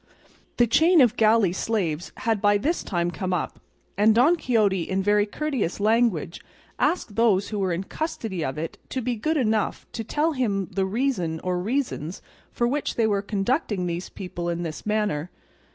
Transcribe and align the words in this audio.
The 0.57 0.65
chain 0.65 0.99
of 0.99 1.15
galley 1.15 1.53
slaves 1.53 2.11
had 2.17 2.41
by 2.41 2.57
this 2.57 2.81
time 2.81 3.11
come 3.11 3.33
up, 3.35 3.59
and 3.95 4.15
Don 4.15 4.35
Quixote 4.35 4.81
in 4.81 5.03
very 5.03 5.27
courteous 5.27 5.79
language 5.79 6.41
asked 6.79 7.15
those 7.15 7.49
who 7.49 7.59
were 7.59 7.71
in 7.71 7.83
custody 7.83 8.43
of 8.43 8.57
it 8.57 8.79
to 8.89 8.99
be 8.99 9.15
good 9.15 9.37
enough 9.37 9.85
to 9.91 10.03
tell 10.03 10.31
him 10.31 10.69
the 10.71 10.87
reason 10.87 11.39
or 11.41 11.59
reasons 11.59 12.19
for 12.51 12.67
which 12.67 12.95
they 12.95 13.05
were 13.05 13.21
conducting 13.21 13.85
these 13.85 14.09
people 14.09 14.49
in 14.49 14.63
this 14.63 14.87
manner. 14.87 15.29